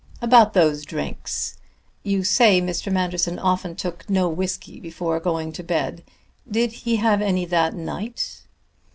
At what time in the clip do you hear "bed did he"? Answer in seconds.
5.63-6.95